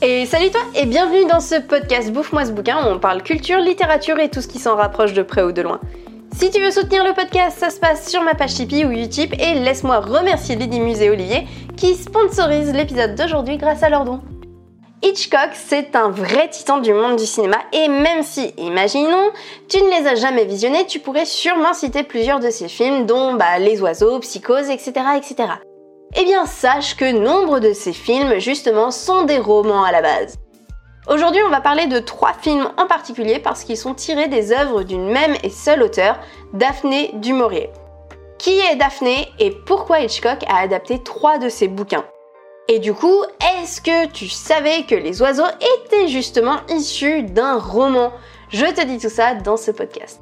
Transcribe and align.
Et 0.00 0.26
salut 0.26 0.50
toi 0.50 0.60
et 0.76 0.86
bienvenue 0.86 1.24
dans 1.24 1.40
ce 1.40 1.56
podcast 1.56 2.12
Bouffe-moi 2.12 2.44
ce 2.44 2.52
bouquin 2.52 2.76
où 2.84 2.88
on 2.88 3.00
parle 3.00 3.20
culture, 3.20 3.58
littérature 3.58 4.20
et 4.20 4.28
tout 4.28 4.40
ce 4.40 4.46
qui 4.46 4.60
s'en 4.60 4.76
rapproche 4.76 5.12
de 5.12 5.22
près 5.22 5.42
ou 5.42 5.50
de 5.50 5.60
loin. 5.60 5.80
Si 6.36 6.52
tu 6.52 6.60
veux 6.60 6.70
soutenir 6.70 7.02
le 7.02 7.14
podcast, 7.14 7.58
ça 7.58 7.68
se 7.70 7.80
passe 7.80 8.08
sur 8.08 8.22
ma 8.22 8.36
page 8.36 8.54
Tipeee 8.54 8.84
ou 8.84 8.92
Utip 8.92 9.34
et 9.40 9.54
laisse-moi 9.54 9.98
remercier 9.98 10.54
Lydie 10.54 10.78
Musée 10.78 11.06
et 11.06 11.10
Olivier 11.10 11.48
qui 11.76 11.96
sponsorisent 11.96 12.72
l'épisode 12.72 13.16
d'aujourd'hui 13.16 13.56
grâce 13.56 13.82
à 13.82 13.88
leur 13.88 14.04
don. 14.04 14.20
Hitchcock, 15.02 15.50
c'est 15.54 15.96
un 15.96 16.10
vrai 16.10 16.48
titan 16.48 16.78
du 16.78 16.92
monde 16.92 17.16
du 17.16 17.26
cinéma 17.26 17.56
et 17.72 17.88
même 17.88 18.22
si, 18.22 18.54
imaginons, 18.56 19.32
tu 19.68 19.78
ne 19.78 20.00
les 20.00 20.06
as 20.06 20.14
jamais 20.14 20.44
visionnés, 20.44 20.86
tu 20.86 21.00
pourrais 21.00 21.26
sûrement 21.26 21.74
citer 21.74 22.04
plusieurs 22.04 22.38
de 22.38 22.50
ses 22.50 22.68
films 22.68 23.04
dont 23.04 23.34
bah, 23.34 23.58
Les 23.58 23.82
Oiseaux, 23.82 24.20
Psychose, 24.20 24.70
etc. 24.70 24.92
etc. 25.16 25.54
Eh 26.16 26.24
bien, 26.24 26.46
sache 26.46 26.96
que 26.96 27.12
nombre 27.12 27.60
de 27.60 27.72
ces 27.72 27.92
films, 27.92 28.38
justement, 28.38 28.90
sont 28.90 29.24
des 29.24 29.38
romans 29.38 29.84
à 29.84 29.92
la 29.92 30.00
base. 30.00 30.38
Aujourd'hui, 31.06 31.42
on 31.46 31.50
va 31.50 31.60
parler 31.60 31.86
de 31.86 31.98
trois 31.98 32.32
films 32.32 32.70
en 32.76 32.86
particulier 32.86 33.38
parce 33.38 33.64
qu'ils 33.64 33.76
sont 33.76 33.94
tirés 33.94 34.28
des 34.28 34.52
œuvres 34.52 34.82
d'une 34.82 35.08
même 35.10 35.36
et 35.42 35.50
seule 35.50 35.82
auteure, 35.82 36.18
Daphné 36.54 37.10
du 37.14 37.32
Maurier. 37.32 37.70
Qui 38.38 38.58
est 38.58 38.76
Daphné 38.76 39.28
et 39.38 39.50
pourquoi 39.50 40.00
Hitchcock 40.00 40.44
a 40.48 40.60
adapté 40.60 41.02
trois 41.02 41.38
de 41.38 41.48
ses 41.48 41.68
bouquins? 41.68 42.04
Et 42.68 42.78
du 42.78 42.94
coup, 42.94 43.22
est-ce 43.62 43.80
que 43.80 44.06
tu 44.06 44.28
savais 44.28 44.84
que 44.84 44.94
les 44.94 45.22
oiseaux 45.22 45.48
étaient 45.84 46.08
justement 46.08 46.58
issus 46.68 47.22
d'un 47.22 47.58
roman? 47.58 48.12
Je 48.50 48.66
te 48.66 48.84
dis 48.84 48.98
tout 48.98 49.08
ça 49.08 49.34
dans 49.34 49.56
ce 49.56 49.70
podcast. 49.70 50.20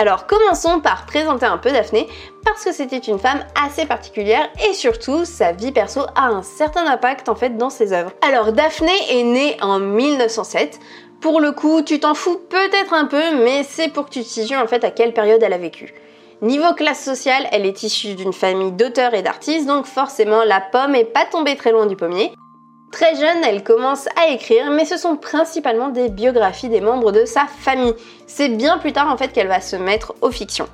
Alors 0.00 0.26
commençons 0.26 0.78
par 0.78 1.06
présenter 1.06 1.46
un 1.46 1.58
peu 1.58 1.72
Daphné 1.72 2.06
parce 2.44 2.64
que 2.64 2.72
c'était 2.72 2.98
une 2.98 3.18
femme 3.18 3.44
assez 3.60 3.84
particulière 3.84 4.48
et 4.64 4.72
surtout 4.72 5.24
sa 5.24 5.50
vie 5.50 5.72
perso 5.72 6.02
a 6.14 6.28
un 6.28 6.44
certain 6.44 6.86
impact 6.86 7.28
en 7.28 7.34
fait 7.34 7.56
dans 7.56 7.68
ses 7.68 7.92
œuvres. 7.92 8.12
Alors 8.22 8.52
Daphné 8.52 8.92
est 9.10 9.24
née 9.24 9.56
en 9.60 9.80
1907. 9.80 10.78
Pour 11.20 11.40
le 11.40 11.50
coup, 11.50 11.82
tu 11.82 11.98
t'en 11.98 12.14
fous 12.14 12.40
peut-être 12.48 12.94
un 12.94 13.06
peu, 13.06 13.42
mais 13.42 13.64
c'est 13.64 13.88
pour 13.88 14.06
que 14.06 14.10
tu 14.10 14.20
te 14.20 14.28
situes 14.28 14.56
en 14.56 14.68
fait 14.68 14.84
à 14.84 14.92
quelle 14.92 15.12
période 15.12 15.42
elle 15.42 15.52
a 15.52 15.58
vécu. 15.58 15.92
Niveau 16.42 16.74
classe 16.74 17.04
sociale, 17.04 17.48
elle 17.50 17.66
est 17.66 17.82
issue 17.82 18.14
d'une 18.14 18.32
famille 18.32 18.70
d'auteurs 18.70 19.14
et 19.14 19.22
d'artistes, 19.22 19.66
donc 19.66 19.86
forcément 19.86 20.44
la 20.44 20.60
pomme 20.60 20.94
est 20.94 21.12
pas 21.12 21.24
tombée 21.24 21.56
très 21.56 21.72
loin 21.72 21.86
du 21.86 21.96
pommier. 21.96 22.32
Très 22.90 23.16
jeune, 23.16 23.44
elle 23.44 23.62
commence 23.62 24.08
à 24.16 24.28
écrire, 24.28 24.70
mais 24.70 24.84
ce 24.84 24.96
sont 24.96 25.16
principalement 25.16 25.90
des 25.90 26.08
biographies 26.08 26.70
des 26.70 26.80
membres 26.80 27.12
de 27.12 27.26
sa 27.26 27.46
famille. 27.46 27.94
C'est 28.26 28.48
bien 28.48 28.78
plus 28.78 28.92
tard 28.92 29.12
en 29.12 29.16
fait 29.16 29.28
qu'elle 29.28 29.48
va 29.48 29.60
se 29.60 29.76
mettre 29.76 30.14
aux 30.22 30.30
fictions. 30.30 30.68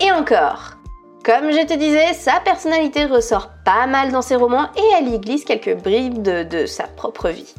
Et 0.00 0.12
encore, 0.12 0.76
comme 1.24 1.50
je 1.50 1.66
te 1.66 1.74
disais, 1.74 2.12
sa 2.12 2.38
personnalité 2.44 3.04
ressort 3.04 3.50
pas 3.64 3.88
mal 3.88 4.12
dans 4.12 4.22
ses 4.22 4.36
romans 4.36 4.68
et 4.76 4.94
elle 4.96 5.08
y 5.08 5.18
glisse 5.18 5.44
quelques 5.44 5.74
bribes 5.74 6.22
de, 6.22 6.66
sa 6.66 6.84
propre 6.84 7.30
vie. 7.30 7.52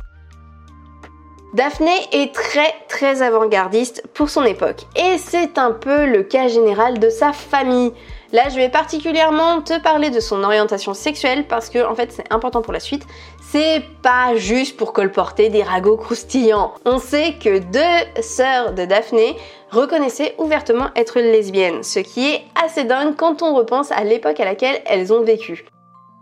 Daphné 1.54 1.92
est 2.14 2.34
très 2.34 2.74
très 2.88 3.22
avant-gardiste 3.22 4.04
pour 4.14 4.30
son 4.30 4.44
époque 4.44 4.84
et 4.96 5.18
c'est 5.18 5.58
un 5.58 5.72
peu 5.72 6.06
le 6.06 6.24
cas 6.24 6.48
général 6.48 7.00
de 7.00 7.10
sa 7.10 7.34
famille. 7.34 7.92
Là, 8.34 8.50
je 8.50 8.56
vais 8.56 8.70
particulièrement 8.70 9.62
te 9.62 9.80
parler 9.80 10.10
de 10.10 10.20
son 10.20 10.44
orientation 10.44 10.94
sexuelle 10.94 11.46
parce 11.48 11.70
que 11.70 11.86
en 11.86 11.96
fait, 11.96 12.12
c'est 12.12 12.32
important 12.32 12.62
pour 12.62 12.74
la 12.74 12.80
suite. 12.80 13.06
C'est 13.42 13.82
pas 14.02 14.36
juste 14.36 14.76
pour 14.76 14.92
colporter 14.92 15.50
des 15.50 15.64
ragots 15.64 15.96
croustillants. 15.96 16.74
On 16.86 17.00
sait 17.00 17.36
que 17.42 17.60
deux 17.60 18.22
sœurs 18.22 18.74
de 18.74 18.84
Daphné 18.84 19.38
reconnaissaient 19.72 20.36
ouvertement 20.38 20.90
être 20.96 21.20
lesbiennes, 21.20 21.84
ce 21.84 22.00
qui 22.00 22.28
est 22.28 22.44
assez 22.62 22.84
dingue 22.84 23.16
quand 23.16 23.42
on 23.42 23.56
repense 23.56 23.92
à 23.92 24.04
l'époque 24.04 24.40
à 24.40 24.46
laquelle 24.46 24.82
elles 24.86 25.14
ont 25.14 25.24
vécu. 25.24 25.66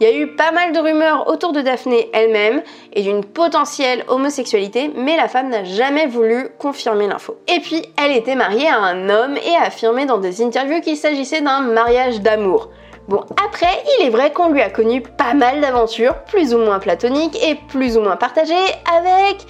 Il 0.01 0.05
y 0.05 0.11
a 0.11 0.17
eu 0.17 0.35
pas 0.35 0.51
mal 0.51 0.73
de 0.73 0.79
rumeurs 0.79 1.29
autour 1.29 1.53
de 1.53 1.61
Daphné 1.61 2.09
elle-même 2.11 2.61
et 2.91 3.01
d'une 3.01 3.23
potentielle 3.23 4.03
homosexualité, 4.09 4.91
mais 4.93 5.15
la 5.15 5.29
femme 5.29 5.47
n'a 5.47 5.63
jamais 5.63 6.05
voulu 6.05 6.49
confirmer 6.59 7.07
l'info. 7.07 7.37
Et 7.47 7.61
puis, 7.61 7.81
elle 7.95 8.11
était 8.11 8.35
mariée 8.35 8.67
à 8.67 8.77
un 8.77 9.07
homme 9.07 9.37
et 9.37 9.55
a 9.55 9.67
affirmé 9.67 10.05
dans 10.05 10.17
des 10.17 10.43
interviews 10.43 10.81
qu'il 10.81 10.97
s'agissait 10.97 11.39
d'un 11.39 11.61
mariage 11.61 12.19
d'amour. 12.19 12.71
Bon, 13.07 13.21
après, 13.41 13.69
il 13.97 14.07
est 14.07 14.09
vrai 14.09 14.33
qu'on 14.33 14.49
lui 14.49 14.61
a 14.61 14.69
connu 14.69 14.99
pas 14.99 15.33
mal 15.33 15.61
d'aventures, 15.61 16.23
plus 16.25 16.53
ou 16.53 16.57
moins 16.57 16.79
platoniques 16.79 17.41
et 17.41 17.55
plus 17.55 17.95
ou 17.95 18.01
moins 18.01 18.17
partagées, 18.17 18.53
avec 18.97 19.45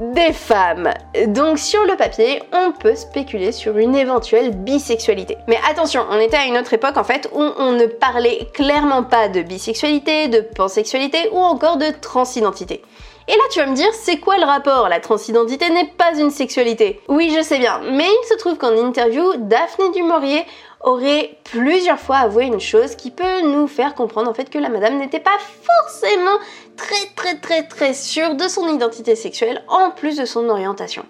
des 0.00 0.32
femmes. 0.32 0.90
Donc 1.26 1.58
sur 1.58 1.84
le 1.84 1.96
papier, 1.96 2.42
on 2.52 2.72
peut 2.72 2.94
spéculer 2.94 3.52
sur 3.52 3.76
une 3.76 3.94
éventuelle 3.94 4.56
bisexualité. 4.56 5.36
Mais 5.46 5.58
attention, 5.70 6.06
on 6.10 6.18
était 6.18 6.38
à 6.38 6.46
une 6.46 6.56
autre 6.56 6.72
époque 6.72 6.96
en 6.96 7.04
fait 7.04 7.28
où 7.32 7.40
on 7.40 7.72
ne 7.72 7.86
parlait 7.86 8.48
clairement 8.54 9.02
pas 9.02 9.28
de 9.28 9.42
bisexualité, 9.42 10.28
de 10.28 10.40
pansexualité 10.40 11.18
ou 11.32 11.38
encore 11.38 11.76
de 11.76 11.90
transidentité. 12.00 12.82
Et 13.30 13.36
là, 13.36 13.44
tu 13.52 13.60
vas 13.60 13.66
me 13.66 13.76
dire, 13.76 13.94
c'est 13.94 14.16
quoi 14.16 14.38
le 14.38 14.44
rapport? 14.44 14.88
La 14.88 14.98
transidentité 14.98 15.70
n'est 15.70 15.86
pas 15.86 16.18
une 16.18 16.32
sexualité. 16.32 17.00
Oui, 17.06 17.32
je 17.32 17.40
sais 17.42 17.60
bien, 17.60 17.80
mais 17.92 18.08
il 18.08 18.28
se 18.28 18.34
trouve 18.34 18.58
qu'en 18.58 18.76
interview, 18.76 19.22
Daphné 19.36 19.88
du 19.90 20.02
Maurier 20.02 20.44
aurait 20.80 21.38
plusieurs 21.44 22.00
fois 22.00 22.16
avoué 22.16 22.46
une 22.46 22.58
chose 22.58 22.96
qui 22.96 23.12
peut 23.12 23.42
nous 23.42 23.68
faire 23.68 23.94
comprendre 23.94 24.28
en 24.28 24.34
fait 24.34 24.50
que 24.50 24.58
la 24.58 24.68
madame 24.68 24.98
n'était 24.98 25.20
pas 25.20 25.38
forcément 25.62 26.38
très 26.76 27.06
très 27.14 27.38
très 27.38 27.62
très 27.68 27.94
sûre 27.94 28.34
de 28.34 28.48
son 28.48 28.66
identité 28.66 29.14
sexuelle 29.14 29.62
en 29.68 29.90
plus 29.90 30.16
de 30.16 30.24
son 30.24 30.48
orientation. 30.48 31.04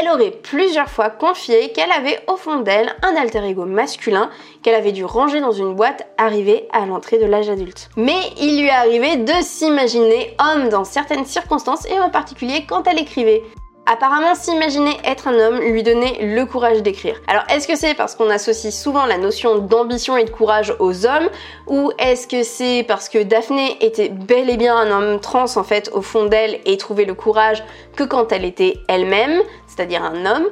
Elle 0.00 0.10
aurait 0.10 0.30
plusieurs 0.30 0.88
fois 0.88 1.10
confié 1.10 1.72
qu'elle 1.72 1.90
avait 1.90 2.20
au 2.28 2.36
fond 2.36 2.60
d'elle 2.60 2.94
un 3.02 3.16
alter 3.16 3.44
ego 3.44 3.64
masculin 3.64 4.30
qu'elle 4.62 4.76
avait 4.76 4.92
dû 4.92 5.04
ranger 5.04 5.40
dans 5.40 5.50
une 5.50 5.74
boîte 5.74 6.06
arrivée 6.18 6.68
à 6.72 6.86
l'entrée 6.86 7.18
de 7.18 7.24
l'âge 7.24 7.48
adulte. 7.50 7.88
Mais 7.96 8.20
il 8.40 8.60
lui 8.60 8.68
est 8.68 8.70
arrivé 8.70 9.16
de 9.16 9.32
s'imaginer 9.42 10.36
homme 10.38 10.68
dans 10.68 10.84
certaines 10.84 11.24
circonstances 11.24 11.84
et 11.86 11.98
en 11.98 12.10
particulier 12.10 12.64
quand 12.68 12.86
elle 12.86 13.00
écrivait. 13.00 13.42
Apparemment, 13.90 14.34
s'imaginer 14.34 14.92
être 15.02 15.28
un 15.28 15.38
homme 15.38 15.60
lui 15.60 15.82
donnait 15.82 16.18
le 16.20 16.44
courage 16.44 16.82
d'écrire. 16.82 17.16
Alors, 17.26 17.42
est-ce 17.48 17.66
que 17.66 17.74
c'est 17.74 17.94
parce 17.94 18.14
qu'on 18.14 18.28
associe 18.28 18.72
souvent 18.72 19.06
la 19.06 19.16
notion 19.16 19.56
d'ambition 19.60 20.14
et 20.18 20.24
de 20.24 20.30
courage 20.30 20.74
aux 20.78 21.06
hommes 21.06 21.30
ou 21.66 21.90
est-ce 21.98 22.28
que 22.28 22.42
c'est 22.42 22.84
parce 22.86 23.08
que 23.08 23.22
Daphné 23.22 23.78
était 23.80 24.10
bel 24.10 24.50
et 24.50 24.58
bien 24.58 24.76
un 24.76 24.90
homme 24.90 25.20
trans 25.20 25.56
en 25.56 25.64
fait 25.64 25.90
au 25.94 26.02
fond 26.02 26.26
d'elle 26.26 26.60
et 26.66 26.76
trouvait 26.76 27.06
le 27.06 27.14
courage 27.14 27.64
que 27.96 28.04
quand 28.04 28.30
elle 28.30 28.44
était 28.44 28.76
elle-même, 28.88 29.40
c'est-à-dire 29.78 30.02
un 30.02 30.26
homme 30.26 30.48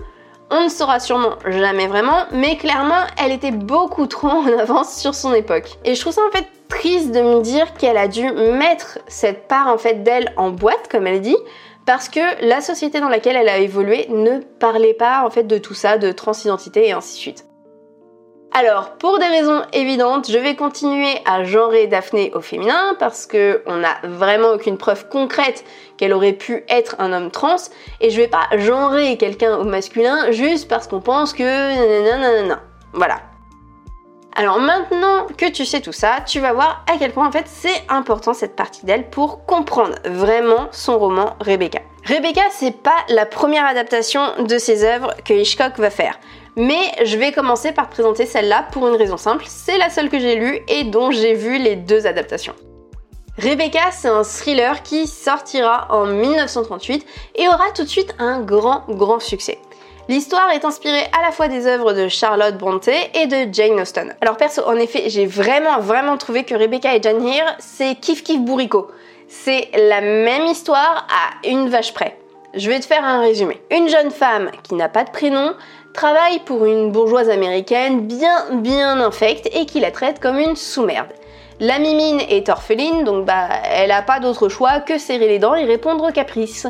on 0.49 0.63
ne 0.63 0.69
saura 0.69 1.01
sûrement 1.01 1.35
jamais 1.45 1.89
vraiment, 1.89 2.27
mais 2.31 2.57
clairement, 2.57 3.03
elle 3.21 3.33
était 3.33 3.51
beaucoup 3.51 4.07
trop 4.07 4.29
en 4.29 4.47
avance 4.59 4.97
sur 4.97 5.13
son 5.13 5.35
époque. 5.35 5.77
Et 5.85 5.97
je 5.97 6.01
trouve 6.01 6.13
ça 6.13 6.21
en 6.25 6.31
fait 6.31 6.47
triste 6.69 7.11
de 7.11 7.21
me 7.21 7.43
dire 7.43 7.75
qu'elle 7.75 7.97
a 7.97 8.07
dû 8.07 8.31
mettre 8.31 9.01
cette 9.09 9.49
part 9.49 9.67
en 9.67 9.77
fait 9.77 10.05
d'elle 10.05 10.33
en 10.37 10.51
boîte, 10.51 10.87
comme 10.89 11.09
elle 11.09 11.21
dit, 11.21 11.37
parce 11.85 12.09
que 12.09 12.21
la 12.47 12.61
société 12.61 13.01
dans 13.01 13.09
laquelle 13.09 13.35
elle 13.35 13.49
a 13.49 13.59
évolué 13.59 14.07
ne 14.09 14.39
parlait 14.39 14.95
pas 14.95 15.25
en 15.27 15.31
fait 15.31 15.45
de 15.45 15.59
tout 15.59 15.75
ça, 15.75 15.99
de 15.99 16.13
transidentité 16.13 16.87
et 16.87 16.93
ainsi 16.93 17.15
de 17.15 17.19
suite. 17.19 17.46
Alors, 18.53 18.93
pour 18.93 19.19
des 19.19 19.27
raisons 19.27 19.63
évidentes, 19.73 20.31
je 20.31 20.39
vais 20.39 20.55
continuer 20.55 21.19
à 21.27 21.45
genrer 21.45 21.89
Daphné 21.89 22.33
au 22.35 22.41
féminin 22.41 22.97
parce 22.99 23.27
que 23.27 23.63
on 23.67 23.77
n'a 23.77 23.97
vraiment 24.03 24.53
aucune 24.53 24.79
preuve 24.79 25.09
concrète 25.09 25.65
qu'elle 25.99 26.15
aurait 26.15 26.33
pu 26.33 26.65
être 26.69 26.97
un 26.99 27.13
homme 27.13 27.31
trans 27.31 27.57
et 28.01 28.09
je 28.11 28.17
vais 28.17 28.29
pas 28.29 28.47
genrer 28.57 29.19
quelqu'un 29.19 29.57
au 29.59 29.65
masculin 29.65 30.31
juste 30.31 30.69
parce 30.69 30.87
qu'on 30.87 31.01
pense 31.01 31.35
que 31.35 32.55
Voilà, 32.95 33.21
alors 34.39 34.61
maintenant 34.61 35.27
que 35.39 35.51
tu 35.51 35.65
sais 35.65 35.81
tout 35.81 35.93
ça, 35.93 36.19
tu 36.27 36.41
vas 36.41 36.53
voir 36.53 36.85
à 36.93 36.99
quel 36.99 37.11
point 37.11 37.27
en 37.27 37.33
fait 37.33 37.47
c'est 37.47 37.83
important 37.89 38.35
cette 38.35 38.55
partie 38.55 38.85
d'elle 38.85 39.09
pour 39.09 39.47
comprendre 39.47 39.95
vraiment 40.05 40.69
son 40.73 40.99
roman 40.99 41.37
Rebecca. 41.41 41.81
Rebecca, 42.05 42.43
c'est 42.51 42.83
pas 42.83 42.97
la 43.09 43.25
première 43.25 43.65
adaptation 43.65 44.21
de 44.47 44.59
ses 44.59 44.85
œuvres 44.85 45.15
que 45.25 45.33
Hitchcock 45.33 45.79
va 45.79 45.89
faire. 45.89 46.19
Mais 46.59 46.91
je 47.05 47.19
vais 47.19 47.33
commencer 47.33 47.73
par 47.73 47.91
présenter 47.91 48.25
celle-là 48.25 48.67
pour 48.73 48.89
une 48.89 48.97
raison 48.97 49.19
simple, 49.19 49.45
c'est 49.47 49.77
la 49.77 49.91
seule 49.91 50.09
que 50.09 50.19
j'ai 50.19 50.37
lue 50.37 50.61
et 50.69 50.85
dont 50.85 51.11
j'ai 51.11 51.35
vu 51.35 51.59
les 51.59 51.77
deux 51.77 52.07
adaptations. 52.07 52.55
Rebecca, 53.39 53.91
c'est 53.93 54.09
un 54.09 54.23
thriller 54.23 54.83
qui 54.83 55.07
sortira 55.07 55.87
en 55.91 56.07
1938 56.07 57.07
et 57.35 57.49
aura 57.49 57.71
tout 57.75 57.83
de 57.83 57.89
suite 57.89 58.15
un 58.19 58.41
grand 58.41 58.85
grand 58.89 59.21
succès. 59.21 59.59
L'histoire 60.09 60.51
est 60.53 60.65
inspirée 60.65 61.05
à 61.19 61.21
la 61.21 61.31
fois 61.31 61.49
des 61.49 61.67
œuvres 61.67 61.93
de 61.93 62.09
Charlotte 62.09 62.57
Bronte 62.57 62.89
et 62.89 63.27
de 63.27 63.53
Jane 63.53 63.79
Austen. 63.79 64.15
Alors 64.23 64.39
perso, 64.39 64.63
en 64.65 64.77
effet, 64.77 65.11
j'ai 65.11 65.27
vraiment 65.27 65.81
vraiment 65.81 66.17
trouvé 66.17 66.45
que 66.45 66.55
Rebecca 66.55 66.97
et 66.97 67.03
Jane 67.03 67.27
Eyre, 67.27 67.57
c'est 67.59 67.97
kiff 67.97 68.23
kiff 68.23 68.41
bourricot. 68.41 68.89
C'est 69.29 69.69
la 69.75 70.01
même 70.01 70.47
histoire 70.47 71.07
à 71.11 71.47
une 71.47 71.69
vache 71.69 71.93
près. 71.93 72.17
Je 72.55 72.71
vais 72.71 72.81
te 72.81 72.87
faire 72.87 73.05
un 73.05 73.21
résumé. 73.21 73.61
Une 73.71 73.89
jeune 73.89 74.11
femme 74.11 74.51
qui 74.63 74.75
n'a 74.77 74.89
pas 74.89 75.05
de 75.05 75.11
prénom 75.11 75.53
travaille 75.97 76.41
pour 76.41 76.67
une 76.67 76.93
bourgeoise 76.93 77.31
américaine 77.31 78.07
bien 78.07 78.51
bien 78.53 79.01
infecte 79.01 79.49
et 79.53 79.65
qui 79.65 79.81
la 79.81 79.91
traite 79.91 80.21
comme 80.21 80.39
une 80.39 80.55
sous-merde. 80.55 81.09
La 81.59 81.79
mimine 81.79 82.21
est 82.29 82.51
orpheline, 82.51 83.03
donc 83.03 83.25
bah 83.25 83.49
elle 83.65 83.91
a 83.91 84.03
pas 84.03 84.21
d'autre 84.21 84.51
choix 84.51 84.81
que 84.81 84.99
serrer 84.99 85.27
les 85.27 85.39
dents 85.39 85.55
et 85.55 85.65
répondre 85.65 86.07
aux 86.07 86.13
caprices. 86.13 86.67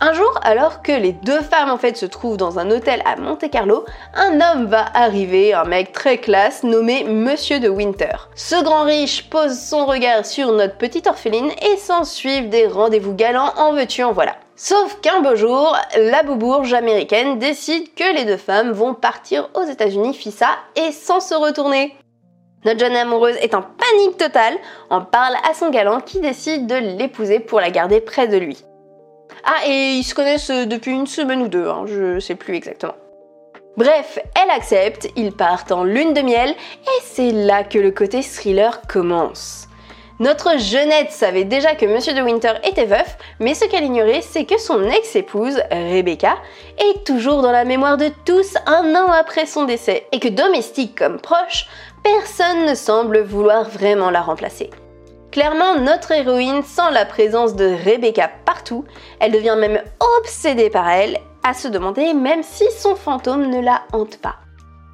Un 0.00 0.12
jour, 0.12 0.38
alors 0.42 0.82
que 0.82 0.92
les 0.92 1.12
deux 1.12 1.40
femmes 1.40 1.70
en 1.70 1.78
fait 1.78 1.96
se 1.96 2.04
trouvent 2.04 2.36
dans 2.36 2.58
un 2.58 2.70
hôtel 2.70 3.00
à 3.06 3.14
Monte 3.16 3.48
Carlo, 3.48 3.84
un 4.14 4.40
homme 4.40 4.66
va 4.66 4.84
arriver, 4.92 5.54
un 5.54 5.64
mec 5.64 5.92
très 5.92 6.18
classe 6.18 6.64
nommé 6.64 7.04
Monsieur 7.04 7.60
de 7.60 7.68
Winter. 7.68 8.28
Ce 8.34 8.60
grand 8.62 8.82
riche 8.82 9.30
pose 9.30 9.56
son 9.56 9.86
regard 9.86 10.26
sur 10.26 10.52
notre 10.52 10.76
petite 10.76 11.06
orpheline 11.06 11.50
et 11.62 11.76
s'en 11.76 12.02
suivent 12.04 12.48
des 12.48 12.66
rendez-vous 12.66 13.14
galants 13.14 13.52
en 13.56 13.72
veux-tu 13.72 14.02
en 14.02 14.12
voilà. 14.12 14.34
Sauf 14.56 15.00
qu'un 15.00 15.20
beau 15.20 15.36
jour, 15.36 15.76
la 15.96 16.24
boubourge 16.24 16.74
américaine 16.74 17.38
décide 17.38 17.94
que 17.94 18.14
les 18.14 18.24
deux 18.24 18.36
femmes 18.36 18.72
vont 18.72 18.94
partir 18.94 19.48
aux 19.54 19.64
États-Unis 19.64 20.14
fissa 20.14 20.48
et 20.74 20.90
sans 20.90 21.20
se 21.20 21.34
retourner. 21.34 21.96
Notre 22.64 22.80
jeune 22.80 22.96
amoureuse 22.96 23.36
est 23.36 23.54
en 23.54 23.62
panique 23.62 24.16
totale, 24.16 24.56
en 24.90 25.02
parle 25.02 25.36
à 25.48 25.54
son 25.54 25.70
galant 25.70 26.00
qui 26.00 26.20
décide 26.20 26.66
de 26.66 26.74
l'épouser 26.74 27.38
pour 27.38 27.60
la 27.60 27.70
garder 27.70 28.00
près 28.00 28.26
de 28.26 28.38
lui. 28.38 28.64
Ah, 29.44 29.66
et 29.66 29.92
ils 29.94 30.04
se 30.04 30.14
connaissent 30.14 30.50
euh, 30.50 30.66
depuis 30.66 30.92
une 30.92 31.06
semaine 31.06 31.42
ou 31.42 31.48
deux, 31.48 31.68
hein, 31.68 31.84
je 31.86 32.18
sais 32.18 32.34
plus 32.34 32.54
exactement. 32.54 32.94
Bref, 33.76 34.18
elle 34.40 34.50
accepte, 34.50 35.08
ils 35.16 35.32
partent 35.32 35.72
en 35.72 35.82
lune 35.82 36.14
de 36.14 36.22
miel, 36.22 36.50
et 36.50 37.02
c'est 37.02 37.32
là 37.32 37.64
que 37.64 37.78
le 37.78 37.90
côté 37.90 38.22
thriller 38.22 38.80
commence. 38.88 39.68
Notre 40.20 40.58
jeunette 40.60 41.10
savait 41.10 41.42
déjà 41.42 41.74
que 41.74 41.86
Monsieur 41.86 42.14
de 42.14 42.22
Winter 42.22 42.52
était 42.62 42.84
veuf, 42.84 43.18
mais 43.40 43.52
ce 43.54 43.64
qu'elle 43.64 43.84
ignorait, 43.84 44.22
c'est 44.22 44.44
que 44.44 44.60
son 44.60 44.88
ex-épouse, 44.88 45.60
Rebecca, 45.72 46.36
est 46.78 47.04
toujours 47.04 47.42
dans 47.42 47.50
la 47.50 47.64
mémoire 47.64 47.96
de 47.96 48.10
tous 48.24 48.54
un 48.66 48.94
an 48.94 49.10
après 49.10 49.44
son 49.44 49.64
décès, 49.64 50.06
et 50.12 50.20
que 50.20 50.28
domestique 50.28 50.96
comme 50.96 51.20
proche, 51.20 51.66
personne 52.04 52.66
ne 52.66 52.76
semble 52.76 53.22
vouloir 53.22 53.68
vraiment 53.68 54.10
la 54.10 54.22
remplacer. 54.22 54.70
Clairement, 55.34 55.80
notre 55.80 56.12
héroïne 56.12 56.62
sent 56.62 56.92
la 56.92 57.04
présence 57.04 57.56
de 57.56 57.74
Rebecca 57.84 58.30
partout, 58.44 58.84
elle 59.18 59.32
devient 59.32 59.56
même 59.58 59.82
obsédée 60.20 60.70
par 60.70 60.88
elle, 60.88 61.18
à 61.42 61.54
se 61.54 61.66
demander 61.66 62.14
même 62.14 62.44
si 62.44 62.62
son 62.70 62.94
fantôme 62.94 63.50
ne 63.50 63.60
la 63.60 63.82
hante 63.92 64.18
pas. 64.18 64.36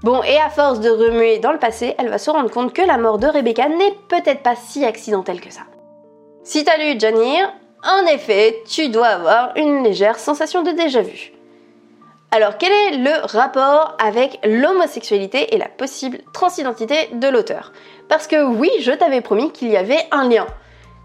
Bon, 0.03 0.23
et 0.23 0.39
à 0.39 0.49
force 0.49 0.81
de 0.81 0.89
remuer 0.89 1.41
dans 1.41 1.53
le 1.53 1.59
passé, 1.59 1.95
elle 1.99 2.09
va 2.09 2.17
se 2.17 2.31
rendre 2.31 2.51
compte 2.51 2.73
que 2.73 2.81
la 2.81 2.97
mort 2.97 3.19
de 3.19 3.27
Rebecca 3.27 3.69
n'est 3.69 3.95
peut-être 4.09 4.43
pas 4.43 4.57
si 4.57 4.83
accidentelle 4.83 5.43
que 5.43 5.53
ça. 5.53 5.65
Si 6.43 6.65
t'as 6.65 6.79
lu 6.79 6.99
Janir, 6.99 7.53
en 7.85 8.07
effet, 8.07 8.63
tu 8.67 8.89
dois 8.89 9.09
avoir 9.09 9.53
une 9.57 9.85
légère 9.85 10.19
sensation 10.19 10.63
de 10.63 10.71
déjà-vu. 10.71 11.33
Alors, 12.33 12.59
quel 12.59 12.71
est 12.71 12.97
le 12.99 13.27
rapport 13.27 13.97
avec 13.99 14.39
l'homosexualité 14.45 15.53
et 15.53 15.59
la 15.59 15.69
possible 15.69 16.19
transidentité 16.33 17.09
de 17.13 17.27
l'auteur? 17.27 17.73
Parce 18.09 18.29
que 18.29 18.45
oui, 18.45 18.71
je 18.83 18.93
t'avais 18.93 19.21
promis 19.21 19.51
qu'il 19.51 19.69
y 19.69 19.77
avait 19.77 20.07
un 20.13 20.29
lien. 20.29 20.47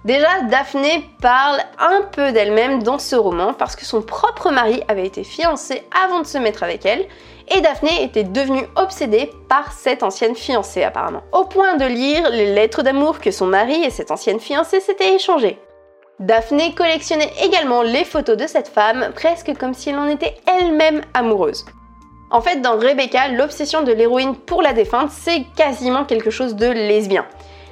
Déjà, 0.03 0.41
Daphné 0.51 1.03
parle 1.23 1.61
un 1.79 2.03
peu 2.03 2.31
d'elle-même 2.31 2.83
dans 2.83 2.99
ce 2.99 3.15
roman 3.15 3.53
parce 3.53 3.75
que 3.75 3.85
son 3.85 4.03
propre 4.03 4.51
mari 4.51 4.83
avait 4.87 5.07
été 5.07 5.23
fiancé 5.23 5.81
avant 6.05 6.19
de 6.19 6.27
se 6.27 6.37
mettre 6.37 6.61
avec 6.61 6.85
elle 6.85 7.07
et 7.47 7.61
Daphné 7.61 8.03
était 8.03 8.23
devenue 8.23 8.67
obsédée 8.75 9.31
par 9.49 9.71
cette 9.71 10.03
ancienne 10.03 10.35
fiancée 10.35 10.83
apparemment, 10.83 11.23
au 11.31 11.45
point 11.45 11.75
de 11.75 11.85
lire 11.85 12.29
les 12.29 12.53
lettres 12.53 12.83
d'amour 12.83 13.19
que 13.19 13.31
son 13.31 13.47
mari 13.47 13.83
et 13.83 13.89
cette 13.89 14.11
ancienne 14.11 14.39
fiancée 14.39 14.79
s'étaient 14.79 15.15
échangées. 15.15 15.57
Daphné 16.19 16.73
collectionnait 16.73 17.31
également 17.43 17.81
les 17.81 18.05
photos 18.05 18.37
de 18.37 18.47
cette 18.47 18.69
femme, 18.69 19.11
presque 19.13 19.53
comme 19.57 19.73
si 19.73 19.89
elle 19.89 19.99
en 19.99 20.07
était 20.07 20.35
elle-même 20.47 21.01
amoureuse. 21.13 21.65
En 22.31 22.41
fait, 22.41 22.61
dans 22.61 22.77
Rebecca, 22.77 23.27
l'obsession 23.27 23.83
de 23.83 23.91
l'héroïne 23.91 24.35
pour 24.35 24.61
la 24.61 24.73
défunte, 24.73 25.11
c'est 25.11 25.45
quasiment 25.55 26.05
quelque 26.05 26.29
chose 26.29 26.55
de 26.55 26.67
lesbien. 26.67 27.25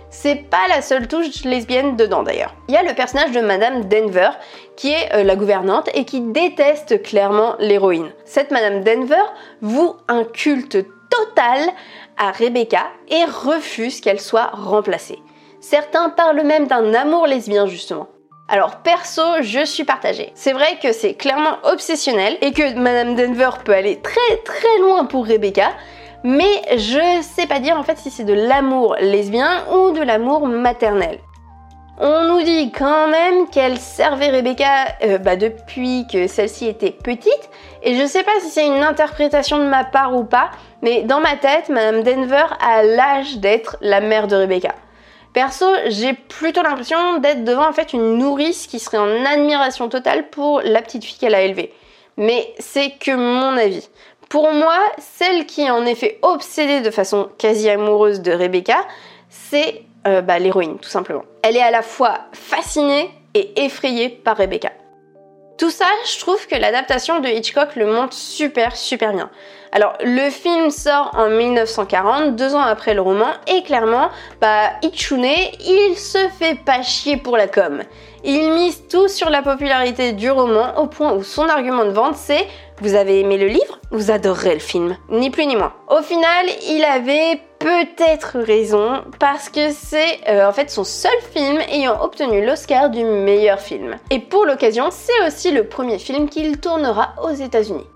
C'est 0.10 0.48
pas 0.50 0.68
la 0.70 0.82
seule 0.82 1.08
touche 1.08 1.44
lesbienne 1.44 1.96
dedans 1.96 2.22
d'ailleurs. 2.22 2.54
Il 2.68 2.76
y 2.76 2.78
a 2.78 2.84
le 2.84 2.94
personnage 2.94 3.32
de 3.32 3.40
Madame 3.40 3.86
Denver, 3.86 4.30
qui 4.76 4.92
est 4.92 5.14
euh, 5.16 5.24
la 5.24 5.36
gouvernante 5.36 5.90
et 5.96 6.06
qui 6.06 6.22
déteste 6.22 7.02
clairement 7.02 7.56
l'héroïne. 7.60 8.12
Cette 8.26 8.52
Madame 8.52 8.84
Denver 8.84 9.24
voue 9.62 9.96
un 10.08 10.24
culte 10.24 10.78
total 11.10 11.70
à 12.18 12.32
Rebecca 12.32 12.84
et 13.10 13.24
refuse 13.24 14.02
qu'elle 14.02 14.20
soit 14.20 14.52
remplacée. 14.54 15.20
Certains 15.62 16.10
parlent 16.10 16.44
même 16.44 16.68
d'un 16.68 16.94
amour 16.94 17.26
lesbien 17.26 17.66
justement. 17.66 18.08
Alors 18.54 18.76
perso, 18.76 19.24
je 19.42 19.66
suis 19.66 19.84
partagée. 19.84 20.32
C'est 20.36 20.54
vrai 20.54 20.78
que 20.80 20.92
c'est 20.92 21.16
clairement 21.16 21.58
obsessionnel 21.64 22.38
et 22.42 22.52
que 22.52 22.76
Madame 22.76 23.16
Denver 23.16 23.50
peut 23.66 23.74
aller 23.74 24.00
très 24.00 24.38
très 24.46 24.78
loin 24.78 25.06
pour 25.06 25.26
Rebecca, 25.26 25.72
mais 26.24 26.62
je 26.70 27.24
sais 27.24 27.48
pas 27.48 27.58
dire 27.58 27.76
en 27.80 27.82
fait 27.82 27.98
si 27.98 28.12
c'est 28.12 28.26
de 28.26 28.34
l'amour 28.34 28.96
lesbien 29.00 29.66
ou 29.74 29.90
de 29.90 30.04
l'amour 30.04 30.46
maternel. 30.46 31.18
On 31.98 32.28
nous 32.28 32.44
dit 32.44 32.72
quand 32.72 33.08
même 33.08 33.48
qu'elle 33.50 33.80
servait 33.80 34.30
Rebecca 34.30 34.86
euh, 35.02 35.18
bah, 35.18 35.36
depuis 35.36 36.06
que 36.06 36.28
celle-ci 36.28 36.68
était 36.68 36.92
petite, 36.92 37.50
et 37.82 37.96
je 37.96 38.06
sais 38.06 38.22
pas 38.22 38.40
si 38.40 38.52
c'est 38.52 38.68
une 38.68 38.84
interprétation 38.84 39.58
de 39.58 39.66
ma 39.66 39.84
part 39.84 40.16
ou 40.16 40.26
pas, 40.26 40.52
mais 40.84 41.02
dans 41.02 41.22
ma 41.22 41.38
tête, 41.38 41.70
Madame 41.70 42.04
Denver 42.04 42.46
a 42.62 42.84
l'âge 42.84 43.38
d'être 43.38 43.78
la 43.82 44.00
mère 44.00 44.28
de 44.28 44.36
Rebecca. 44.36 44.76
Perso, 45.34 45.66
j'ai 45.88 46.14
plutôt 46.14 46.62
l'impression 46.62 47.18
d'être 47.18 47.44
devant 47.44 47.68
en 47.68 47.74
fait 47.74 47.94
une 47.94 48.18
nourrice 48.18 48.68
qui 48.68 48.80
serait 48.80 49.00
en 49.00 49.26
admiration 49.26 49.90
totale 49.90 50.30
pour 50.30 50.62
la 50.62 50.82
petite 50.82 51.04
fille 51.04 51.18
qu'elle 51.18 51.34
a 51.34 51.42
élevée. 51.42 51.74
Mais 52.18 52.54
c'est 52.60 52.92
que 53.00 53.16
mon 53.16 53.58
avis. 53.58 53.90
Pour 54.30 54.52
moi, 54.54 54.78
celle 55.00 55.46
qui 55.48 55.62
est 55.62 55.72
en 55.72 55.86
effet 55.86 56.20
obsédée 56.22 56.82
de 56.82 56.92
façon 56.92 57.30
quasi 57.38 57.70
amoureuse 57.70 58.22
de 58.22 58.32
Rebecca, 58.32 58.86
c'est 59.30 59.84
euh, 60.08 60.22
bah, 60.22 60.38
l'héroïne, 60.38 60.78
tout 60.78 60.90
simplement. 60.90 61.24
Elle 61.42 61.58
est 61.58 61.62
à 61.62 61.72
la 61.72 61.82
fois 61.82 62.20
fascinée 62.34 63.10
et 63.34 63.66
effrayée 63.66 64.10
par 64.10 64.38
Rebecca. 64.38 64.72
Tout 65.64 65.70
ça, 65.70 65.88
je 66.06 66.20
trouve 66.20 66.46
que 66.46 66.56
l'adaptation 66.56 67.22
de 67.22 67.30
Hitchcock 67.30 67.78
le 67.78 67.86
montre 67.86 68.12
super 68.12 68.76
super 68.76 69.14
bien. 69.14 69.30
Alors 69.72 69.94
le 70.04 70.30
film 70.30 70.70
sort 70.72 71.12
en 71.14 71.30
1940, 71.30 72.36
deux 72.36 72.54
ans 72.54 72.60
après 72.60 72.94
le 72.94 73.00
roman, 73.00 73.30
et 73.48 73.64
clairement, 73.64 74.10
bah 74.42 74.72
Ichune, 74.82 75.24
il 75.24 75.96
se 75.96 76.18
fait 76.38 76.56
pas 76.66 76.82
chier 76.82 77.16
pour 77.16 77.38
la 77.38 77.48
com. 77.48 77.82
Il 78.26 78.52
mise 78.52 78.90
tout 78.90 79.08
sur 79.08 79.30
la 79.30 79.42
popularité 79.42 80.12
du 80.12 80.30
roman 80.30 80.78
au 80.80 80.88
point 80.88 81.14
où 81.14 81.24
son 81.24 81.48
argument 81.48 81.86
de 81.86 81.92
vente 81.92 82.18
c'est 82.18 82.46
vous 82.82 82.96
avez 82.96 83.22
aimé 83.22 83.38
le 83.38 83.48
livre? 83.48 83.80
Vous 83.92 84.12
adorerez 84.12 84.56
le 84.56 84.60
film. 84.60 84.98
Ni 85.08 85.30
plus 85.30 85.46
ni 85.46 85.56
moins. 85.56 85.72
Au 85.88 86.02
final, 86.02 86.46
il 86.68 86.84
avait 86.84 87.40
peut-être 87.64 88.40
raison 88.40 89.06
parce 89.20 89.48
que 89.48 89.72
c'est 89.72 90.20
euh, 90.28 90.46
en 90.46 90.52
fait 90.52 90.70
son 90.70 90.84
seul 90.84 91.18
film 91.34 91.60
ayant 91.72 92.04
obtenu 92.04 92.46
l'Oscar 92.46 92.90
du 92.90 93.06
meilleur 93.06 93.62
film. 93.62 93.96
Et 94.10 94.20
pour 94.20 94.46
l'occasion, 94.46 94.90
c'est 94.92 95.26
aussi 95.26 95.50
le 95.52 95.64
premier 95.64 95.98
film 95.98 96.28
qu'il 96.28 96.60
tournera 96.60 97.14
aux 97.24 97.34
États-Unis. 97.34 97.88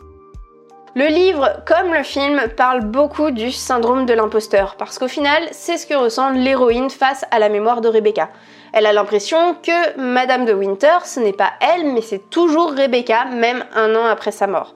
Le 0.96 1.08
livre, 1.08 1.62
comme 1.68 1.94
le 1.94 2.04
film, 2.04 2.44
parle 2.56 2.86
beaucoup 2.86 3.30
du 3.30 3.52
syndrome 3.52 4.06
de 4.06 4.14
l'imposteur, 4.14 4.78
parce 4.78 4.98
qu'au 4.98 5.10
final, 5.10 5.44
c'est 5.52 5.78
ce 5.78 5.86
que 5.86 5.94
ressent 5.94 6.31
l'héroïne 6.31 6.90
face 6.90 7.25
à 7.30 7.38
la 7.38 7.50
mémoire 7.50 7.81
de 7.81 7.90
Rebecca. 7.90 8.30
Elle 8.74 8.86
a 8.86 8.94
l'impression 8.94 9.54
que 9.62 10.00
Madame 10.00 10.46
de 10.46 10.54
Winter, 10.54 11.00
ce 11.04 11.19
n'est 11.19 11.34
pas 11.34 11.52
elle, 11.60 11.92
mais 11.94 12.02
c'est 12.02 12.30
toujours 12.30 12.71
Rebecca, 12.71 13.26
même 13.26 13.66
un 13.76 13.95
an 13.95 14.06
après 14.06 14.31
sa 14.31 14.47
mort. 14.47 14.76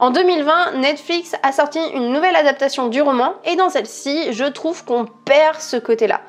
En 0.00 0.10
2020, 0.10 0.72
Netflix 0.78 1.36
a 1.44 1.52
sorti 1.52 1.78
une 1.94 2.12
nouvelle 2.12 2.34
adaptation 2.34 2.88
du 2.88 3.00
roman 3.00 3.34
et 3.44 3.54
dans 3.54 3.70
celle-ci, 3.70 4.32
je 4.32 4.44
trouve 4.44 4.84
qu'on 4.84 5.06
perd 5.24 5.60
ce 5.60 5.76
côté-là. 5.76 6.20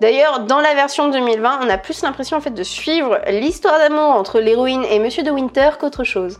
D'ailleurs, 0.00 0.40
dans 0.40 0.60
la 0.60 0.74
version 0.74 1.08
2020, 1.10 1.60
on 1.64 1.68
a 1.68 1.76
plus 1.76 2.02
l'impression 2.02 2.36
en 2.36 2.50
de 2.50 2.62
suivre 2.62 3.18
l'histoire 3.28 3.78
d'amour 3.78 4.14
entre 4.14 4.38
l'héroïne 4.38 4.84
et 4.88 5.00
Monsieur 5.00 5.24
de 5.24 5.30
Winter 5.32 5.70
qu'autre 5.80 6.04
chose. 6.04 6.38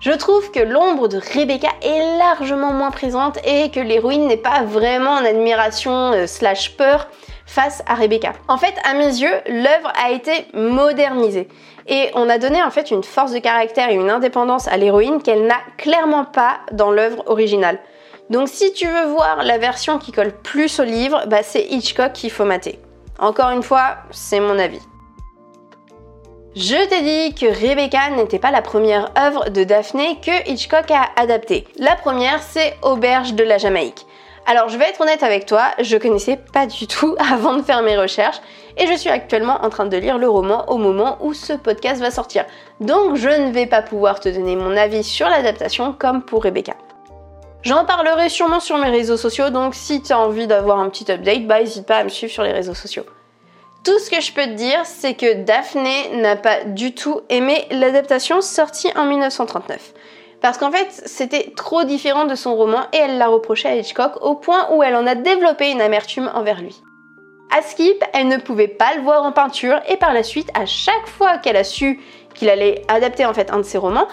Je 0.00 0.12
trouve 0.12 0.50
que 0.50 0.60
l'ombre 0.60 1.08
de 1.08 1.16
Rebecca 1.16 1.70
est 1.80 2.18
largement 2.18 2.74
moins 2.74 2.90
présente 2.90 3.38
et 3.46 3.70
que 3.70 3.80
l'héroïne 3.80 4.26
n'est 4.26 4.36
pas 4.36 4.64
vraiment 4.64 5.12
en 5.12 5.24
admiration 5.24 6.12
euh, 6.12 6.26
slash 6.26 6.76
peur 6.76 7.08
face 7.46 7.82
à 7.86 7.94
Rebecca. 7.94 8.32
En 8.48 8.58
fait, 8.58 8.74
à 8.84 8.94
mes 8.94 9.06
yeux, 9.06 9.34
l'œuvre 9.46 9.92
a 9.96 10.10
été 10.10 10.46
modernisée 10.52 11.48
et 11.88 12.10
on 12.14 12.28
a 12.28 12.38
donné 12.38 12.62
en 12.62 12.70
fait 12.70 12.90
une 12.90 13.04
force 13.04 13.32
de 13.32 13.38
caractère 13.38 13.90
et 13.90 13.94
une 13.94 14.10
indépendance 14.10 14.68
à 14.68 14.76
l'héroïne 14.76 15.22
qu'elle 15.22 15.46
n'a 15.46 15.60
clairement 15.78 16.24
pas 16.24 16.58
dans 16.72 16.90
l'œuvre 16.90 17.22
originale. 17.26 17.78
Donc 18.28 18.48
si 18.48 18.72
tu 18.72 18.88
veux 18.88 19.06
voir 19.06 19.44
la 19.44 19.58
version 19.58 19.98
qui 19.98 20.10
colle 20.10 20.32
plus 20.32 20.80
au 20.80 20.84
livre, 20.84 21.24
bah, 21.28 21.42
c'est 21.42 21.64
Hitchcock 21.64 22.12
qu'il 22.12 22.30
faut 22.30 22.44
mater. 22.44 22.80
Encore 23.18 23.50
une 23.50 23.62
fois, 23.62 23.98
c'est 24.10 24.40
mon 24.40 24.58
avis. 24.58 24.80
Je 26.56 26.88
t'ai 26.88 27.02
dit 27.02 27.34
que 27.34 27.46
Rebecca 27.46 28.10
n'était 28.10 28.38
pas 28.38 28.50
la 28.50 28.62
première 28.62 29.10
œuvre 29.18 29.50
de 29.50 29.62
Daphné 29.62 30.18
que 30.24 30.50
Hitchcock 30.50 30.90
a 30.90 31.10
adaptée. 31.20 31.66
La 31.78 31.96
première, 31.96 32.42
c'est 32.42 32.76
Auberge 32.82 33.34
de 33.34 33.44
la 33.44 33.58
Jamaïque. 33.58 34.06
Alors 34.48 34.68
je 34.68 34.78
vais 34.78 34.88
être 34.88 35.00
honnête 35.00 35.24
avec 35.24 35.44
toi, 35.44 35.72
je 35.80 35.96
connaissais 35.96 36.36
pas 36.36 36.66
du 36.66 36.86
tout 36.86 37.16
avant 37.32 37.56
de 37.56 37.62
faire 37.62 37.82
mes 37.82 37.98
recherches 37.98 38.40
et 38.76 38.86
je 38.86 38.94
suis 38.94 39.10
actuellement 39.10 39.58
en 39.64 39.70
train 39.70 39.86
de 39.86 39.96
lire 39.96 40.18
le 40.18 40.28
roman 40.28 40.70
au 40.70 40.78
moment 40.78 41.18
où 41.20 41.34
ce 41.34 41.52
podcast 41.52 42.00
va 42.00 42.12
sortir. 42.12 42.44
Donc 42.78 43.16
je 43.16 43.28
ne 43.28 43.50
vais 43.50 43.66
pas 43.66 43.82
pouvoir 43.82 44.20
te 44.20 44.28
donner 44.28 44.54
mon 44.54 44.76
avis 44.76 45.02
sur 45.02 45.28
l'adaptation 45.28 45.92
comme 45.98 46.22
pour 46.22 46.44
Rebecca. 46.44 46.74
J'en 47.62 47.84
parlerai 47.84 48.28
sûrement 48.28 48.60
sur 48.60 48.78
mes 48.78 48.90
réseaux 48.90 49.16
sociaux, 49.16 49.50
donc 49.50 49.74
si 49.74 50.00
tu 50.00 50.12
as 50.12 50.18
envie 50.20 50.46
d'avoir 50.46 50.78
un 50.78 50.88
petit 50.90 51.10
update, 51.10 51.48
bah 51.48 51.58
n'hésite 51.58 51.84
pas 51.84 51.96
à 51.96 52.04
me 52.04 52.08
suivre 52.08 52.32
sur 52.32 52.44
les 52.44 52.52
réseaux 52.52 52.74
sociaux. 52.74 53.02
Tout 53.82 53.98
ce 53.98 54.10
que 54.10 54.20
je 54.20 54.32
peux 54.32 54.44
te 54.44 54.54
dire, 54.54 54.78
c'est 54.84 55.14
que 55.14 55.42
Daphné 55.42 56.16
n'a 56.16 56.36
pas 56.36 56.62
du 56.62 56.94
tout 56.94 57.22
aimé 57.28 57.66
l'adaptation 57.72 58.40
sortie 58.40 58.92
en 58.94 59.06
1939. 59.06 59.92
Parce 60.40 60.58
qu'en 60.58 60.70
fait, 60.70 60.88
c'était 61.06 61.52
trop 61.56 61.84
différent 61.84 62.24
de 62.24 62.34
son 62.34 62.54
roman 62.54 62.82
et 62.92 62.98
elle 62.98 63.18
l'a 63.18 63.28
reproché 63.28 63.68
à 63.68 63.74
Hitchcock 63.74 64.12
au 64.20 64.34
point 64.34 64.68
où 64.72 64.82
elle 64.82 64.96
en 64.96 65.06
a 65.06 65.14
développé 65.14 65.70
une 65.70 65.80
amertume 65.80 66.30
envers 66.34 66.60
lui. 66.60 66.82
À 67.56 67.62
Skip, 67.62 68.04
elle 68.12 68.28
ne 68.28 68.38
pouvait 68.38 68.68
pas 68.68 68.94
le 68.96 69.02
voir 69.02 69.22
en 69.22 69.32
peinture 69.32 69.80
et 69.88 69.96
par 69.96 70.12
la 70.12 70.22
suite, 70.22 70.50
à 70.54 70.66
chaque 70.66 71.06
fois 71.06 71.38
qu'elle 71.38 71.56
a 71.56 71.64
su 71.64 72.00
qu'il 72.34 72.50
allait 72.50 72.82
adapter 72.88 73.24
en 73.24 73.32
fait 73.32 73.50
un 73.50 73.58
de 73.58 73.62
ses 73.62 73.78
romans, 73.78 74.08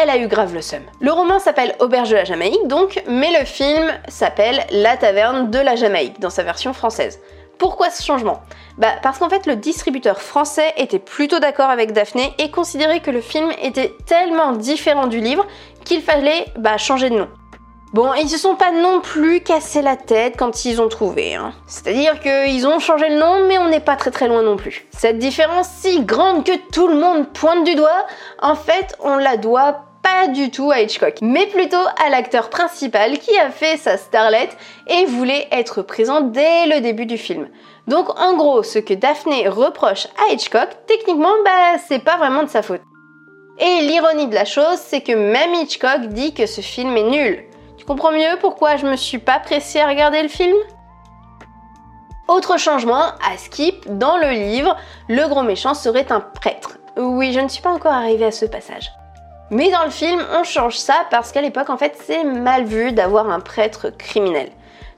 elle 0.00 0.10
a 0.10 0.18
eu 0.18 0.26
grave 0.26 0.52
le 0.52 0.60
seum. 0.60 0.82
Le 1.00 1.12
roman 1.12 1.38
s'appelle 1.38 1.74
Auberge 1.78 2.10
de 2.10 2.16
la 2.16 2.24
Jamaïque 2.24 2.66
donc, 2.66 3.02
mais 3.06 3.30
le 3.38 3.44
film 3.44 3.92
s'appelle 4.08 4.66
La 4.70 4.96
Taverne 4.96 5.50
de 5.50 5.58
la 5.58 5.76
Jamaïque 5.76 6.20
dans 6.20 6.30
sa 6.30 6.42
version 6.42 6.72
française. 6.72 7.20
Pourquoi 7.58 7.90
ce 7.90 8.02
changement 8.02 8.42
Bah 8.78 8.92
parce 9.02 9.18
qu'en 9.18 9.28
fait 9.28 9.46
le 9.46 9.56
distributeur 9.56 10.20
français 10.20 10.72
était 10.76 10.98
plutôt 10.98 11.38
d'accord 11.38 11.70
avec 11.70 11.92
Daphné 11.92 12.34
et 12.38 12.50
considérait 12.50 13.00
que 13.00 13.10
le 13.10 13.20
film 13.20 13.50
était 13.62 13.94
tellement 14.06 14.52
différent 14.52 15.06
du 15.06 15.20
livre 15.20 15.46
qu'il 15.84 16.02
fallait 16.02 16.46
bah, 16.56 16.78
changer 16.78 17.10
de 17.10 17.16
nom. 17.16 17.28
Bon, 17.94 18.12
ils 18.14 18.28
se 18.28 18.38
sont 18.38 18.56
pas 18.56 18.72
non 18.72 19.00
plus 19.00 19.40
cassé 19.40 19.80
la 19.80 19.94
tête 19.94 20.34
quand 20.36 20.64
ils 20.64 20.82
ont 20.82 20.88
trouvé. 20.88 21.36
Hein. 21.36 21.52
C'est-à-dire 21.68 22.18
qu'ils 22.18 22.66
ont 22.66 22.80
changé 22.80 23.08
le 23.08 23.20
nom, 23.20 23.46
mais 23.46 23.56
on 23.56 23.68
n'est 23.68 23.78
pas 23.78 23.94
très 23.94 24.10
très 24.10 24.26
loin 24.26 24.42
non 24.42 24.56
plus. 24.56 24.88
Cette 24.90 25.18
différence 25.18 25.68
si 25.68 26.02
grande 26.02 26.44
que 26.44 26.56
tout 26.72 26.88
le 26.88 26.96
monde 26.96 27.28
pointe 27.32 27.62
du 27.62 27.76
doigt, 27.76 28.04
en 28.42 28.56
fait, 28.56 28.96
on 28.98 29.16
la 29.16 29.36
doit 29.36 29.84
pas 30.04 30.28
du 30.28 30.50
tout 30.50 30.70
à 30.70 30.82
Hitchcock, 30.82 31.14
mais 31.22 31.46
plutôt 31.46 31.84
à 32.04 32.10
l'acteur 32.10 32.50
principal 32.50 33.18
qui 33.18 33.36
a 33.38 33.50
fait 33.50 33.78
sa 33.78 33.96
starlette 33.96 34.56
et 34.86 35.06
voulait 35.06 35.48
être 35.50 35.80
présent 35.80 36.20
dès 36.20 36.66
le 36.66 36.80
début 36.80 37.06
du 37.06 37.16
film. 37.16 37.48
Donc 37.88 38.20
en 38.20 38.36
gros, 38.36 38.62
ce 38.62 38.78
que 38.78 38.92
Daphné 38.94 39.48
reproche 39.48 40.06
à 40.18 40.32
Hitchcock, 40.32 40.68
techniquement, 40.86 41.32
bah 41.44 41.78
c'est 41.88 42.04
pas 42.04 42.18
vraiment 42.18 42.42
de 42.42 42.50
sa 42.50 42.62
faute. 42.62 42.82
Et 43.58 43.80
l'ironie 43.80 44.26
de 44.26 44.34
la 44.34 44.44
chose, 44.44 44.76
c'est 44.76 45.00
que 45.00 45.12
même 45.12 45.54
Hitchcock 45.54 46.08
dit 46.08 46.34
que 46.34 46.46
ce 46.46 46.60
film 46.60 46.96
est 46.96 47.10
nul. 47.10 47.44
Tu 47.78 47.86
comprends 47.86 48.12
mieux 48.12 48.38
pourquoi 48.40 48.76
je 48.76 48.86
me 48.86 48.96
suis 48.96 49.18
pas 49.18 49.38
pressée 49.38 49.80
à 49.80 49.88
regarder 49.88 50.22
le 50.22 50.28
film? 50.28 50.56
Autre 52.28 52.58
changement, 52.58 53.04
à 53.26 53.36
Skip, 53.38 53.86
dans 53.98 54.16
le 54.16 54.30
livre, 54.30 54.76
le 55.08 55.26
gros 55.28 55.42
méchant 55.42 55.74
serait 55.74 56.10
un 56.10 56.20
prêtre. 56.20 56.78
Oui, 56.96 57.32
je 57.32 57.40
ne 57.40 57.48
suis 57.48 57.62
pas 57.62 57.72
encore 57.72 57.92
arrivée 57.92 58.26
à 58.26 58.32
ce 58.32 58.46
passage. 58.46 58.90
Mais 59.54 59.70
dans 59.70 59.84
le 59.84 59.90
film, 59.90 60.20
on 60.32 60.42
change 60.42 60.76
ça 60.76 61.06
parce 61.12 61.30
qu'à 61.30 61.40
l'époque, 61.40 61.70
en 61.70 61.76
fait, 61.76 61.96
c'est 62.04 62.24
mal 62.24 62.64
vu 62.64 62.90
d'avoir 62.90 63.30
un 63.30 63.38
prêtre 63.38 63.90
criminel. 63.96 64.50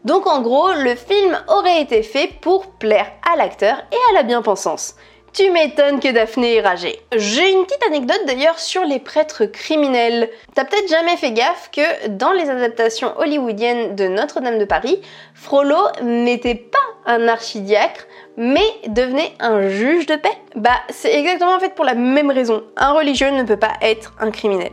Donc 0.07 0.27
en 0.27 0.41
gros, 0.41 0.73
le 0.73 0.95
film 0.95 1.39
aurait 1.49 1.83
été 1.83 2.03
fait 2.03 2.31
pour 2.41 2.65
plaire 2.65 3.13
à 3.31 3.37
l'acteur 3.37 3.77
et 3.93 4.11
à 4.11 4.15
la 4.15 4.23
bien-pensance. 4.23 4.95
Tu 5.35 5.51
m'étonnes 5.51 6.01
que 6.01 6.11
Daphné 6.11 6.55
est 6.55 6.61
ragée. 6.63 6.99
J'ai 7.15 7.53
une 7.53 7.67
petite 7.67 7.85
anecdote 7.87 8.23
d'ailleurs 8.27 8.59
sur 8.59 8.83
les 8.83 8.99
prêtres 8.99 9.45
criminels. 9.45 10.31
T'as 10.55 10.65
peut-être 10.65 10.89
jamais 10.89 11.19
fait 11.19 11.33
gaffe 11.33 11.71
que 11.71 12.09
dans 12.09 12.33
les 12.33 12.49
adaptations 12.49 13.13
hollywoodiennes 13.19 13.95
de 13.95 14.09
Notre-Dame 14.09 14.59
de 14.59 14.65
Paris, 14.65 15.03
Frollo 15.35 15.77
n'était 16.03 16.55
pas 16.55 16.79
un 17.05 17.29
archidiacre, 17.29 18.07
mais 18.37 18.67
devenait 18.89 19.33
un 19.41 19.69
juge 19.69 20.07
de 20.07 20.17
paix. 20.17 20.37
Bah, 20.55 20.79
c'est 20.91 21.15
exactement 21.15 21.55
en 21.55 21.61
fait 21.61 21.75
pour 21.75 21.85
la 21.85 21.95
même 21.95 22.31
raison. 22.31 22.63
Un 22.77 22.93
religieux 22.93 23.31
ne 23.31 23.43
peut 23.43 23.57
pas 23.57 23.75
être 23.81 24.13
un 24.21 24.31
criminel. 24.31 24.73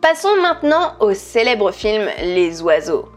Passons 0.00 0.36
maintenant 0.42 0.92
au 1.00 1.14
célèbre 1.14 1.72
film 1.72 2.08
Les 2.22 2.62
oiseaux. 2.62 3.08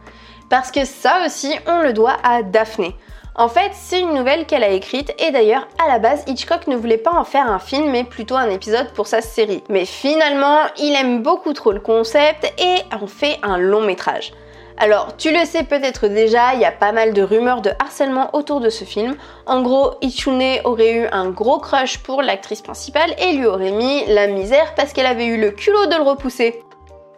Parce 0.49 0.71
que 0.71 0.85
ça 0.85 1.25
aussi, 1.25 1.53
on 1.67 1.81
le 1.81 1.93
doit 1.93 2.17
à 2.23 2.43
Daphné. 2.43 2.95
En 3.35 3.49
fait, 3.49 3.71
c'est 3.73 3.99
une 3.99 4.15
nouvelle 4.15 4.47
qu'elle 4.47 4.63
a 4.63 4.69
écrite 4.69 5.13
et 5.19 5.31
d'ailleurs, 5.31 5.67
à 5.83 5.87
la 5.87 5.99
base, 5.99 6.23
Hitchcock 6.25 6.65
ne 6.65 6.75
voulait 6.75 6.97
pas 6.97 7.11
en 7.11 7.23
faire 7.23 7.51
un 7.51 7.59
film 7.59 7.91
mais 7.91 8.03
plutôt 8.03 8.35
un 8.35 8.49
épisode 8.49 8.91
pour 8.93 9.05
sa 9.05 9.21
série. 9.21 9.63
Mais 9.69 9.85
finalement, 9.85 10.61
il 10.79 10.95
aime 10.95 11.21
beaucoup 11.21 11.53
trop 11.53 11.71
le 11.71 11.79
concept 11.79 12.51
et 12.57 12.77
en 12.95 13.05
fait 13.05 13.37
un 13.43 13.59
long 13.59 13.81
métrage. 13.81 14.31
Alors, 14.79 15.17
tu 15.17 15.31
le 15.31 15.43
sais 15.45 15.63
peut-être 15.63 16.07
déjà, 16.07 16.53
il 16.53 16.59
y 16.59 16.65
a 16.65 16.71
pas 16.71 16.91
mal 16.91 17.11
de 17.13 17.23
rumeurs 17.23 17.61
de 17.61 17.71
harcèlement 17.79 18.29
autour 18.35 18.59
de 18.59 18.69
ce 18.69 18.83
film. 18.83 19.15
En 19.47 19.63
gros, 19.63 19.95
Ichune 20.01 20.59
aurait 20.65 20.93
eu 20.93 21.07
un 21.11 21.29
gros 21.29 21.57
crush 21.57 21.97
pour 21.97 22.21
l'actrice 22.21 22.61
principale 22.61 23.15
et 23.17 23.33
lui 23.33 23.47
aurait 23.47 23.71
mis 23.71 24.05
la 24.05 24.27
misère 24.27 24.75
parce 24.75 24.93
qu'elle 24.93 25.07
avait 25.07 25.25
eu 25.25 25.41
le 25.41 25.49
culot 25.49 25.87
de 25.87 25.95
le 25.95 26.03
repousser. 26.03 26.61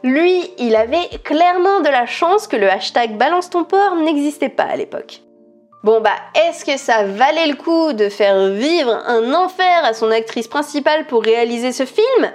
Lui, 0.03 0.49
il 0.57 0.77
avait 0.77 1.09
clairement 1.25 1.81
de 1.81 1.89
la 1.89 2.05
chance 2.05 2.47
que 2.47 2.55
le 2.55 2.71
hashtag 2.71 3.17
balance 3.17 3.49
ton 3.49 3.65
porc 3.65 3.97
n'existait 3.97 4.47
pas 4.47 4.63
à 4.63 4.77
l'époque. 4.77 5.19
Bon 5.83 5.99
bah, 5.99 6.15
est-ce 6.35 6.63
que 6.63 6.77
ça 6.77 7.03
valait 7.03 7.47
le 7.47 7.55
coup 7.55 7.91
de 7.91 8.07
faire 8.07 8.47
vivre 8.49 9.01
un 9.05 9.33
enfer 9.33 9.83
à 9.83 9.93
son 9.93 10.11
actrice 10.11 10.47
principale 10.47 11.07
pour 11.07 11.23
réaliser 11.23 11.73
ce 11.73 11.85
film? 11.85 12.31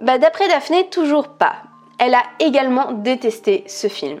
Bah 0.00 0.18
d'après 0.18 0.48
Daphné, 0.48 0.88
toujours 0.88 1.28
pas. 1.28 1.56
Elle 2.00 2.14
a 2.14 2.22
également 2.40 2.90
détesté 2.92 3.62
ce 3.68 3.86
film. 3.86 4.18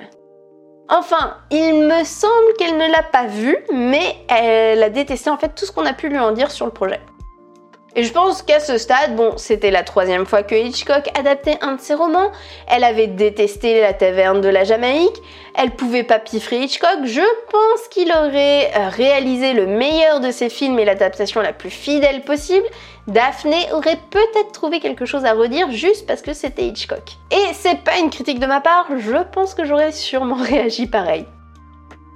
Enfin, 0.90 1.36
il 1.50 1.84
me 1.84 2.02
semble 2.04 2.54
qu'elle 2.58 2.78
ne 2.78 2.90
l'a 2.90 3.02
pas 3.02 3.26
vu, 3.26 3.56
mais 3.72 4.16
elle 4.28 4.82
a 4.82 4.88
détesté 4.88 5.28
en 5.28 5.36
fait 5.36 5.54
tout 5.54 5.66
ce 5.66 5.72
qu'on 5.72 5.84
a 5.84 5.92
pu 5.92 6.08
lui 6.08 6.18
en 6.18 6.32
dire 6.32 6.50
sur 6.50 6.64
le 6.64 6.72
projet. 6.72 7.00
Et 7.94 8.04
je 8.04 8.12
pense 8.12 8.42
qu'à 8.42 8.60
ce 8.60 8.78
stade, 8.78 9.16
bon, 9.16 9.36
c'était 9.38 9.70
la 9.70 9.82
troisième 9.82 10.24
fois 10.24 10.42
que 10.42 10.54
Hitchcock 10.54 11.10
adaptait 11.18 11.58
un 11.62 11.74
de 11.74 11.80
ses 11.80 11.94
romans. 11.94 12.30
Elle 12.68 12.84
avait 12.84 13.08
détesté 13.08 13.80
la 13.80 13.92
taverne 13.92 14.40
de 14.40 14.48
la 14.48 14.64
Jamaïque. 14.64 15.16
Elle 15.56 15.72
pouvait 15.72 16.04
pas 16.04 16.18
piffrer 16.18 16.60
Hitchcock. 16.60 17.00
Je 17.04 17.22
pense 17.50 17.88
qu'il 17.90 18.12
aurait 18.12 18.70
euh, 18.76 18.88
réalisé 18.88 19.52
le 19.52 19.66
meilleur 19.66 20.20
de 20.20 20.30
ses 20.30 20.48
films 20.48 20.78
et 20.78 20.84
l'adaptation 20.84 21.40
la 21.40 21.52
plus 21.52 21.70
fidèle 21.70 22.22
possible. 22.22 22.66
Daphné 23.08 23.72
aurait 23.72 23.98
peut-être 24.10 24.52
trouvé 24.52 24.80
quelque 24.80 25.06
chose 25.06 25.24
à 25.24 25.32
redire 25.32 25.70
juste 25.70 26.06
parce 26.06 26.20
que 26.20 26.34
c'était 26.34 26.66
Hitchcock. 26.66 27.16
Et 27.30 27.54
c'est 27.54 27.82
pas 27.82 27.98
une 27.98 28.10
critique 28.10 28.38
de 28.38 28.44
ma 28.44 28.60
part, 28.60 28.86
je 28.98 29.16
pense 29.32 29.54
que 29.54 29.64
j'aurais 29.64 29.92
sûrement 29.92 30.36
réagi 30.42 30.86
pareil. 30.86 31.24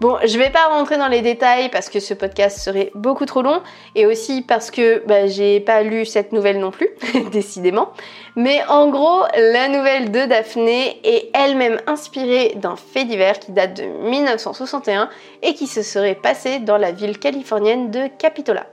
Bon, 0.02 0.18
je 0.22 0.36
vais 0.36 0.50
pas 0.50 0.66
rentrer 0.66 0.98
dans 0.98 1.08
les 1.08 1.22
détails 1.22 1.70
parce 1.70 1.88
que 1.88 1.98
ce 1.98 2.12
podcast 2.12 2.58
serait 2.58 2.90
beaucoup 2.94 3.24
trop 3.24 3.40
long 3.40 3.62
et 3.94 4.04
aussi 4.04 4.42
parce 4.42 4.70
que 4.70 5.02
bah, 5.06 5.28
j'ai 5.28 5.60
pas 5.60 5.82
lu 5.82 6.04
cette 6.04 6.32
nouvelle 6.32 6.58
non 6.58 6.72
plus, 6.72 6.90
décidément. 7.32 7.92
Mais 8.36 8.62
en 8.68 8.90
gros, 8.90 9.22
la 9.34 9.68
nouvelle 9.68 10.10
de 10.10 10.26
Daphné 10.26 11.00
est 11.04 11.30
elle-même 11.32 11.80
inspirée 11.86 12.52
d'un 12.56 12.76
fait 12.76 13.06
divers 13.06 13.38
qui 13.38 13.52
date 13.52 13.80
de 13.80 13.84
1961 13.84 15.08
et 15.40 15.54
qui 15.54 15.66
se 15.66 15.80
serait 15.80 16.16
passé 16.16 16.58
dans 16.58 16.76
la 16.76 16.92
ville 16.92 17.18
californienne 17.18 17.90
de 17.90 18.08
Capitola. 18.18 18.66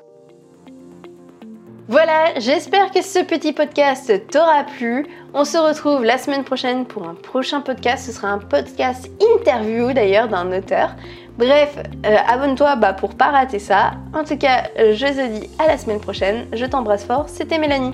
Voilà, 1.89 2.37
j'espère 2.37 2.91
que 2.91 3.01
ce 3.01 3.17
petit 3.23 3.51
podcast 3.51 4.13
t'aura 4.29 4.63
plu. 4.63 5.07
On 5.33 5.43
se 5.43 5.57
retrouve 5.57 6.05
la 6.05 6.19
semaine 6.19 6.43
prochaine 6.43 6.85
pour 6.85 7.07
un 7.07 7.15
prochain 7.15 7.61
podcast. 7.61 8.05
Ce 8.05 8.11
sera 8.11 8.27
un 8.27 8.37
podcast 8.37 9.09
interview 9.35 9.91
d'ailleurs 9.91 10.27
d'un 10.27 10.55
auteur. 10.55 10.95
Bref, 11.39 11.79
euh, 12.05 12.15
abonne-toi 12.27 12.75
bah, 12.75 12.93
pour 12.93 13.15
pas 13.15 13.31
rater 13.31 13.57
ça. 13.57 13.93
En 14.13 14.23
tout 14.23 14.37
cas, 14.37 14.65
je 14.77 15.03
te 15.03 15.39
dis 15.39 15.49
à 15.57 15.65
la 15.65 15.79
semaine 15.79 15.99
prochaine. 15.99 16.45
Je 16.53 16.65
t'embrasse 16.67 17.05
fort. 17.05 17.27
C'était 17.27 17.57
Mélanie. 17.57 17.93